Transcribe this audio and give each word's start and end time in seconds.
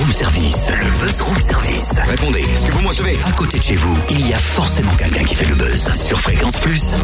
room 0.00 0.12
service. 0.12 0.70
Le 0.70 0.90
buzz 0.98 1.20
room 1.20 1.40
service. 1.40 2.00
Répondez, 2.08 2.40
est-ce 2.40 2.66
que 2.66 2.72
vous 2.72 2.80
me 2.80 3.26
À 3.26 3.32
côté 3.32 3.58
de 3.58 3.62
chez 3.62 3.74
vous, 3.74 3.96
il 4.10 4.28
y 4.28 4.32
a 4.32 4.38
forcément 4.38 4.94
quelqu'un 4.96 5.24
qui 5.24 5.34
fait 5.34 5.46
le 5.46 5.54
buzz. 5.54 5.92
Sur 5.94 6.20
Fréquence 6.20 6.58
Plus. 6.58 6.96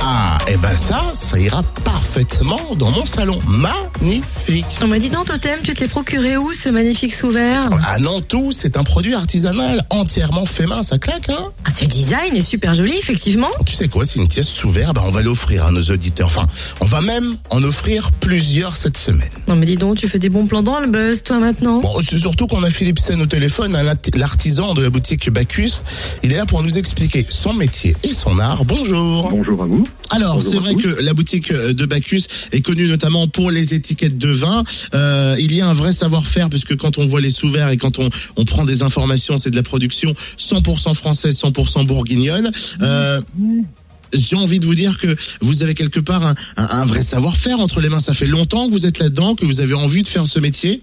Ah, 0.00 0.38
et 0.48 0.56
ben 0.56 0.76
ça, 0.76 1.12
ça 1.12 1.38
ira 1.38 1.62
parfaitement 1.84 2.74
dans 2.76 2.90
mon 2.90 3.04
salon. 3.04 3.38
Magnifique. 3.46 4.64
On 4.82 4.86
m'a 4.86 4.98
dit, 4.98 5.10
dans 5.10 5.24
Totem, 5.24 5.60
tu 5.62 5.74
te 5.74 5.80
l'es 5.80 5.88
procuré 5.88 6.36
où, 6.36 6.54
ce 6.54 6.68
magnifique 6.68 7.12
sous-verre? 7.12 7.68
Ah 7.84 7.98
non, 7.98 8.20
tout, 8.20 8.52
c'est 8.52 8.76
un 8.76 8.84
produit 8.84 9.14
artisanal, 9.14 9.84
entièrement 9.90 10.46
fait 10.46 10.66
main, 10.66 10.82
ça 10.82 10.98
claque, 10.98 11.28
hein 11.28 11.52
ah, 11.64 11.70
Ce 11.70 11.84
design 11.84 12.34
est 12.36 12.42
super 12.42 12.74
joli, 12.74 12.96
effectivement. 12.96 13.50
Tu 13.66 13.74
sais 13.74 13.88
quoi, 13.88 14.04
c'est 14.04 14.18
une 14.18 14.28
pièce 14.28 14.48
sous 14.48 14.70
verre, 14.70 14.94
ben 14.94 15.02
on 15.04 15.10
va 15.10 15.22
l'offrir 15.22 15.66
à 15.66 15.72
nos 15.72 15.82
auditeurs. 15.82 16.28
Enfin, 16.28 16.46
on 16.80 16.86
va 16.86 17.00
même 17.02 17.36
en 17.50 17.62
offrir 17.62 18.12
plusieurs 18.12 18.76
cette 18.76 18.98
semaine. 18.98 19.28
Non 19.46 19.56
mais 19.56 19.66
dis 19.66 19.76
donc, 19.76 19.96
tu 19.96 20.08
fais 20.08 20.18
des 20.18 20.28
bons 20.28 20.46
plans 20.46 20.62
dans 20.62 20.80
le 20.80 20.86
buzz, 20.86 21.22
toi, 21.22 21.38
maintenant. 21.38 21.80
Bon, 21.80 22.00
c'est 22.02 22.18
surtout 22.18 22.46
qu'on 22.46 22.62
a 22.62 22.70
Philippe 22.70 22.98
Sen 22.98 23.20
au 23.20 23.26
téléphone, 23.26 23.76
hein, 23.76 23.94
l'artisan 24.14 24.74
de 24.74 24.82
la 24.82 24.90
boutique 24.90 25.30
Bacchus. 25.30 25.82
Il 26.22 26.32
est 26.32 26.36
là 26.36 26.46
pour 26.46 26.62
nous 26.62 26.78
expliquer 26.78 27.26
son 27.28 27.52
métier 27.52 27.96
et 28.02 28.14
son 28.14 28.38
art. 28.38 28.64
Bonjour. 28.64 29.28
Bonjour 29.30 29.67
Alors, 30.10 30.42
c'est 30.42 30.56
vrai 30.56 30.74
que 30.74 31.02
la 31.02 31.14
boutique 31.14 31.52
de 31.52 31.86
Bacchus 31.86 32.22
est 32.52 32.60
connue 32.60 32.88
notamment 32.88 33.28
pour 33.28 33.50
les 33.50 33.74
étiquettes 33.74 34.18
de 34.18 34.28
vin. 34.30 34.64
Euh, 34.94 35.36
il 35.38 35.54
y 35.54 35.60
a 35.60 35.68
un 35.68 35.74
vrai 35.74 35.92
savoir-faire 35.92 36.48
puisque 36.48 36.76
quand 36.76 36.98
on 36.98 37.04
voit 37.04 37.20
les 37.20 37.30
sous-verts 37.30 37.70
et 37.70 37.76
quand 37.76 37.98
on, 37.98 38.08
on 38.36 38.44
prend 38.44 38.64
des 38.64 38.82
informations, 38.82 39.36
c'est 39.38 39.50
de 39.50 39.56
la 39.56 39.62
production 39.62 40.12
100% 40.38 40.94
française, 40.94 41.38
100% 41.40 41.86
bourguignonne. 41.86 42.50
Euh, 42.82 43.20
j'ai 44.14 44.36
envie 44.36 44.58
de 44.58 44.64
vous 44.64 44.74
dire 44.74 44.96
que 44.96 45.14
vous 45.40 45.62
avez 45.62 45.74
quelque 45.74 46.00
part 46.00 46.26
un, 46.26 46.34
un, 46.56 46.80
un 46.80 46.86
vrai 46.86 47.02
savoir-faire 47.02 47.60
entre 47.60 47.80
les 47.80 47.88
mains. 47.88 48.00
Ça 48.00 48.14
fait 48.14 48.26
longtemps 48.26 48.66
que 48.66 48.72
vous 48.72 48.86
êtes 48.86 48.98
là-dedans, 48.98 49.34
que 49.34 49.44
vous 49.44 49.60
avez 49.60 49.74
envie 49.74 50.02
de 50.02 50.08
faire 50.08 50.26
ce 50.26 50.40
métier. 50.40 50.82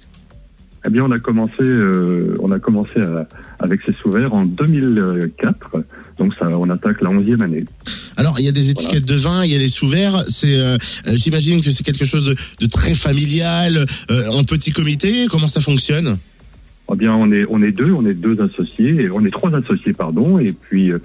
Eh 0.87 0.91
bien, 0.91 1.03
on 1.03 1.11
a 1.11 1.19
commencé, 1.19 1.61
euh, 1.61 2.37
on 2.39 2.51
a 2.51 2.59
commencé 2.59 2.99
à, 3.01 3.27
avec 3.59 3.81
ces 3.85 3.93
sous-verts 3.93 4.33
en 4.33 4.45
2004. 4.45 5.83
Donc, 6.19 6.35
ça, 6.35 6.47
on 6.49 6.69
attaque 6.69 7.01
la 7.01 7.09
11e 7.09 7.41
année. 7.41 7.65
Alors, 8.17 8.39
il 8.39 8.45
y 8.45 8.47
a 8.47 8.51
des 8.51 8.69
étiquettes 8.69 9.05
de 9.05 9.15
vin, 9.15 9.43
il 9.43 9.51
y 9.51 9.55
a 9.55 9.57
les 9.57 9.67
sous-verts. 9.67 10.23
C'est, 10.27 10.57
euh, 10.57 10.77
j'imagine 11.13 11.61
que 11.61 11.71
c'est 11.71 11.83
quelque 11.83 12.05
chose 12.05 12.23
de, 12.23 12.35
de 12.61 12.65
très 12.67 12.93
familial, 12.93 13.85
euh, 14.09 14.27
en 14.29 14.43
petit 14.43 14.71
comité. 14.71 15.25
Comment 15.29 15.47
ça 15.47 15.59
fonctionne? 15.59 16.17
Eh 16.91 16.95
bien, 16.95 17.13
on 17.13 17.31
est, 17.31 17.45
on 17.49 17.61
est 17.61 17.71
deux, 17.71 17.91
on 17.91 18.05
est 18.05 18.13
deux 18.13 18.39
associés, 18.41 19.09
on 19.11 19.25
est 19.25 19.31
trois 19.31 19.53
associés, 19.55 19.93
pardon, 19.93 20.39
et 20.39 20.53
puis. 20.53 20.91
Euh, 20.91 20.99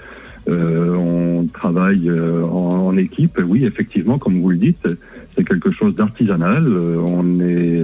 on 0.97 1.47
travaille 1.53 2.11
en, 2.11 2.87
en, 2.87 2.97
équipe, 2.97 3.39
oui, 3.47 3.67
effectivement, 3.67 4.19
comme 4.19 4.41
vous 4.41 4.49
le 4.49 4.57
dites, 4.57 4.89
c'est 5.37 5.47
quelque 5.47 5.71
chose 5.71 5.95
d'artisanal. 5.95 6.67
on 6.67 7.41
est, 7.41 7.79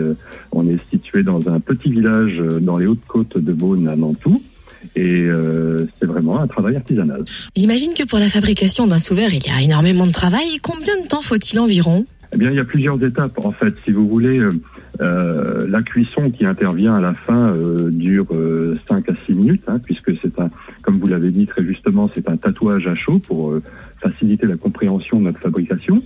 on 0.53 0.67
est 0.67 0.79
situé 0.91 1.23
dans 1.23 1.47
un 1.49 1.61
petit 1.61 1.91
village 1.91 2.43
dans 2.63 2.79
les 2.79 2.87
hautes 2.87 3.05
côtes 3.07 3.37
de 3.37 3.53
Beaune 3.53 3.87
à 3.87 3.95
Nantou. 3.95 4.43
Et 4.97 5.25
euh, 5.27 5.87
c'est 5.99 6.07
vraiment 6.07 6.41
un 6.41 6.47
travail 6.47 6.77
artisanal. 6.77 7.23
J'imagine 7.55 7.93
que 7.93 8.05
pour 8.05 8.19
la 8.19 8.29
fabrication 8.29 8.87
d'un 8.87 8.99
sous-verre, 8.99 9.35
il 9.35 9.47
y 9.47 9.51
a 9.51 9.61
énormément 9.61 10.07
de 10.07 10.11
travail. 10.11 10.59
Combien 10.63 11.01
de 11.01 11.07
temps 11.07 11.21
faut-il 11.21 11.61
environ? 11.61 12.07
Eh 12.33 12.39
bien, 12.39 12.51
il 12.51 12.57
y 12.57 12.61
a 12.61 12.65
plusieurs 12.65 13.03
étapes. 13.05 13.39
En 13.45 13.53
fait, 13.53 13.75
si 13.85 13.93
vous 13.93 14.09
voulez, 14.09 14.41
euh, 15.01 15.67
la 15.69 15.83
cuisson 15.83 16.31
qui 16.31 16.47
intervient 16.47 16.97
à 16.97 17.01
la 17.01 17.13
fin 17.13 17.53
euh, 17.53 17.91
dure 17.91 18.29
5 18.89 19.09
à 19.11 19.13
6 19.27 19.35
minutes, 19.35 19.63
hein, 19.69 19.79
puisque 19.79 20.13
c'est 20.23 20.41
un, 20.41 20.49
comme 20.83 20.99
vous 20.99 21.07
l'avez 21.07 21.31
dit 21.31 21.47
très 21.47 21.63
justement, 21.63 22.11
c'est 22.15 22.29
un 22.29 22.39
tatouage 22.39 22.87
à 22.87 22.95
chaud 22.95 23.19
pour 23.19 23.55
faciliter 24.01 24.47
la 24.47 24.57
compréhension 24.57 25.19
de 25.19 25.25
notre 25.25 25.41
fabrication. 25.41 26.03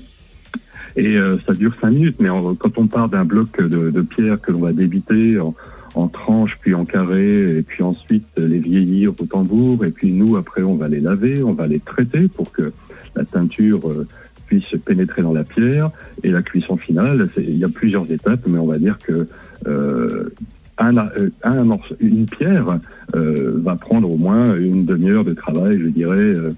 Et 0.96 1.16
ça 1.46 1.54
dure 1.54 1.72
5 1.80 1.90
minutes, 1.90 2.16
mais 2.18 2.28
quand 2.58 2.76
on 2.78 2.86
part 2.86 3.08
d'un 3.08 3.24
bloc 3.24 3.60
de, 3.62 3.90
de 3.90 4.02
pierre 4.02 4.40
que 4.40 4.50
l'on 4.50 4.60
va 4.60 4.72
débiter 4.72 5.38
en, 5.38 5.54
en 5.94 6.08
tranches, 6.08 6.58
puis 6.60 6.74
en 6.74 6.84
carré, 6.84 7.58
et 7.58 7.62
puis 7.62 7.82
ensuite 7.82 8.26
les 8.36 8.58
vieillir 8.58 9.10
au 9.10 9.24
tambour, 9.24 9.84
et 9.84 9.90
puis 9.90 10.12
nous, 10.12 10.36
après, 10.36 10.62
on 10.62 10.74
va 10.74 10.88
les 10.88 11.00
laver, 11.00 11.42
on 11.42 11.52
va 11.52 11.66
les 11.66 11.80
traiter 11.80 12.28
pour 12.28 12.50
que 12.50 12.72
la 13.14 13.24
teinture 13.24 13.80
puisse 14.46 14.70
pénétrer 14.84 15.22
dans 15.22 15.32
la 15.32 15.44
pierre, 15.44 15.90
et 16.24 16.30
la 16.30 16.42
cuisson 16.42 16.76
finale, 16.76 17.28
il 17.36 17.56
y 17.56 17.64
a 17.64 17.68
plusieurs 17.68 18.10
étapes, 18.10 18.40
mais 18.48 18.58
on 18.58 18.66
va 18.66 18.78
dire 18.78 18.98
que 18.98 19.28
euh, 19.66 20.30
un, 20.80 20.96
un 21.44 21.78
une 22.00 22.26
pierre 22.26 22.78
euh, 23.14 23.52
va 23.56 23.76
prendre 23.76 24.10
au 24.10 24.16
moins 24.16 24.56
une 24.56 24.84
demi-heure 24.84 25.24
de 25.24 25.34
travail, 25.34 25.78
je 25.80 25.88
dirais, 25.88 26.16
euh, 26.16 26.50
euh, 26.50 26.52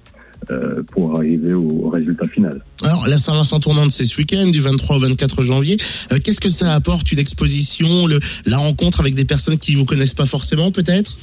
pour 0.91 1.17
arriver 1.17 1.55
au 1.55 1.89
résultat 1.89 2.27
final. 2.27 2.63
Alors, 2.83 3.07
la 3.07 3.19
Saint-Vincent 3.19 3.61
tournante, 3.61 3.91
c'est 3.91 4.05
ce 4.05 4.19
week-end, 4.19 4.49
du 4.49 4.61
23 4.61 4.97
au 4.97 4.99
24 5.01 5.43
janvier. 5.43 5.77
Euh, 6.13 6.19
Qu'est-ce 6.23 6.41
que 6.41 6.49
ça 6.49 6.75
apporte, 6.75 7.11
une 7.13 7.19
exposition, 7.19 8.07
le, 8.07 8.19
la 8.47 8.59
rencontre 8.59 9.01
avec 9.01 9.15
des 9.15 9.25
personnes 9.25 9.59
qui 9.59 9.75
vous 9.75 9.85
connaissent 9.85 10.15
pas 10.15 10.27
forcément, 10.27 10.73
peut-être? 10.73 11.17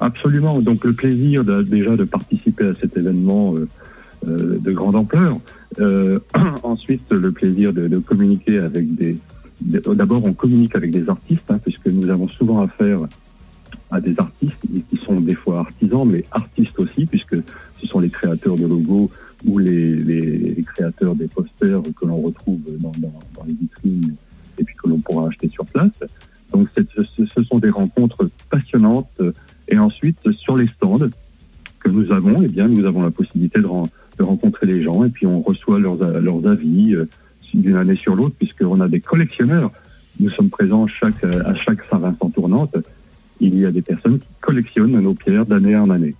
Absolument. 0.00 0.60
Donc, 0.60 0.84
le 0.84 0.92
plaisir 0.92 1.44
de, 1.44 1.62
déjà 1.62 1.96
de 1.96 2.04
participer 2.04 2.66
à 2.66 2.74
cet 2.80 2.96
événement 2.96 3.54
euh, 3.56 3.68
euh, 4.28 4.58
de 4.60 4.72
grande 4.72 4.96
ampleur. 4.96 5.38
ensuite, 6.62 7.10
le 7.10 7.30
plaisir 7.30 7.72
de, 7.72 7.88
de 7.88 7.98
communiquer 7.98 8.58
avec 8.58 8.94
des... 8.94 9.16
D'abord, 9.60 10.24
on 10.24 10.32
communique 10.32 10.76
avec 10.76 10.92
des 10.92 11.08
artistes, 11.08 11.42
hein, 11.50 11.58
puisque 11.62 11.86
nous 11.86 12.08
avons 12.08 12.28
souvent 12.28 12.62
affaire 12.62 13.00
à 13.90 14.00
des 14.00 14.14
artistes 14.18 14.60
qui 14.90 14.96
sont 14.98 15.20
des 15.20 15.34
fois 15.34 15.60
artisans, 15.60 16.06
mais 16.06 16.24
artistes 16.30 16.78
aussi, 16.78 17.06
puisque 17.06 17.36
ce 17.80 17.86
sont 17.86 18.00
les 18.00 18.10
créateurs 18.10 18.56
de 18.56 18.66
logos 18.66 19.10
ou 19.46 19.58
les, 19.58 19.94
les, 19.94 20.62
créateurs 20.62 21.14
des 21.14 21.28
posters 21.28 21.80
que 21.98 22.06
l'on 22.06 22.20
retrouve 22.20 22.60
dans, 22.80 22.92
les 23.46 23.52
vitrines 23.54 24.14
et 24.58 24.64
puis 24.64 24.74
que 24.74 24.88
l'on 24.88 24.98
pourra 24.98 25.28
acheter 25.28 25.48
sur 25.48 25.64
place. 25.64 25.92
Donc 26.52 26.68
ce, 26.76 27.42
sont 27.44 27.58
des 27.58 27.70
rencontres 27.70 28.28
passionnantes. 28.50 29.20
Et 29.68 29.78
ensuite, 29.78 30.18
sur 30.32 30.56
les 30.56 30.66
stands 30.68 30.98
que 31.80 31.88
nous 31.88 32.10
avons, 32.10 32.42
eh 32.42 32.48
bien, 32.48 32.68
nous 32.68 32.84
avons 32.84 33.02
la 33.02 33.10
possibilité 33.10 33.60
de, 33.60 33.66
rencontrer 34.20 34.66
les 34.66 34.82
gens 34.82 35.04
et 35.04 35.10
puis 35.10 35.26
on 35.26 35.40
reçoit 35.40 35.78
leurs, 35.78 35.96
leurs 35.96 36.46
avis 36.48 36.96
d'une 37.54 37.76
année 37.76 37.96
sur 37.96 38.16
l'autre, 38.16 38.34
puisqu'on 38.36 38.80
a 38.80 38.88
des 38.88 39.00
collectionneurs. 39.00 39.70
Nous 40.18 40.30
sommes 40.30 40.50
présents 40.50 40.88
chaque, 40.88 41.22
à 41.24 41.54
chaque 41.54 41.78
Saint-Vincent 41.88 42.30
tournante. 42.30 42.76
Il 43.40 43.58
y 43.58 43.66
a 43.66 43.70
des 43.70 43.82
personnes 43.82 44.18
qui 44.18 44.28
collectionnent 44.40 45.00
nos 45.00 45.14
pierres 45.14 45.46
d'année 45.46 45.76
en 45.76 45.90
année. 45.90 46.14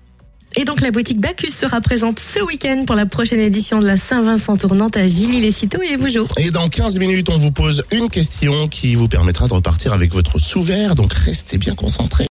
Et 0.57 0.65
donc 0.65 0.81
la 0.81 0.91
boutique 0.91 1.21
Bacchus 1.21 1.51
sera 1.51 1.81
présente 1.81 2.19
ce 2.19 2.43
week-end 2.43 2.85
pour 2.87 2.97
la 2.97 3.07
prochaine 3.07 3.41
édition 3.41 3.81
de 3.81 3.87
la 3.87 3.97
Saint-Vincent 3.97 4.57
tournante 4.57 4.97
à 4.97 5.07
Gilly-les-Citeaux 5.07 5.83
et 5.83 5.97
Vougeot. 5.97 6.27
Et 6.39 6.51
dans 6.51 6.69
15 6.69 6.99
minutes, 6.99 7.29
on 7.29 7.37
vous 7.37 7.53
pose 7.53 7.85
une 7.93 8.09
question 8.09 8.67
qui 8.67 8.95
vous 8.95 9.09
permettra 9.09 9.47
de 9.47 9.53
repartir 9.53 9.93
avec 9.93 10.13
votre 10.13 10.39
sous-verre, 10.39 10.95
donc 10.95 11.13
restez 11.13 11.59
bien 11.59 11.75
concentrés. 11.75 12.27